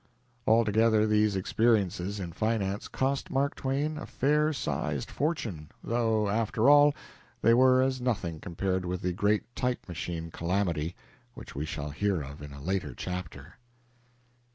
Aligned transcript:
Altogether, 0.47 1.05
these 1.05 1.35
experiences 1.35 2.19
in 2.19 2.31
finance 2.31 2.87
cost 2.87 3.29
Mark 3.29 3.53
Twain 3.53 3.99
a 3.99 4.07
fair 4.07 4.51
sized 4.51 5.11
fortune, 5.11 5.69
though, 5.83 6.27
after 6.27 6.67
all, 6.67 6.95
they 7.43 7.53
were 7.53 7.83
as 7.83 8.01
nothing 8.01 8.39
compared 8.39 8.83
with 8.83 9.03
the 9.03 9.13
great 9.13 9.55
type 9.55 9.87
machine 9.87 10.31
calamity 10.31 10.95
which 11.35 11.53
we 11.53 11.67
shall 11.67 11.91
hear 11.91 12.19
of 12.23 12.41
in 12.41 12.51
a 12.51 12.59
later 12.63 12.95
chapter. 12.95 13.59